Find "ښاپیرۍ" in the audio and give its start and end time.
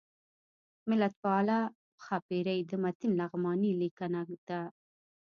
2.03-2.59